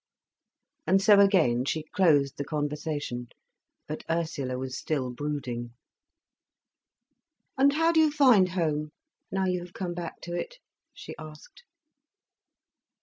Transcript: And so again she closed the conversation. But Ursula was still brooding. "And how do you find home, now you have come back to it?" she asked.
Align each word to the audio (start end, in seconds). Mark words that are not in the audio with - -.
And 0.87 0.99
so 0.99 1.19
again 1.19 1.63
she 1.63 1.83
closed 1.93 2.37
the 2.37 2.43
conversation. 2.43 3.27
But 3.87 4.03
Ursula 4.09 4.57
was 4.57 4.75
still 4.75 5.11
brooding. 5.11 5.75
"And 7.55 7.73
how 7.73 7.91
do 7.91 7.99
you 7.99 8.09
find 8.09 8.49
home, 8.49 8.93
now 9.31 9.45
you 9.45 9.59
have 9.63 9.73
come 9.73 9.93
back 9.93 10.19
to 10.21 10.33
it?" 10.33 10.57
she 10.95 11.13
asked. 11.19 11.61